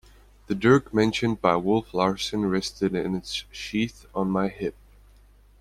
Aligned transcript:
The 0.47 0.55
dirk 0.55 0.95
mentioned 0.95 1.41
by 1.41 1.57
Wolf 1.57 1.93
Larsen 1.93 2.45
rested 2.49 2.95
in 2.95 3.13
its 3.13 3.43
sheath 3.51 4.07
on 4.15 4.31
my 4.31 4.47
hip. 4.47 4.73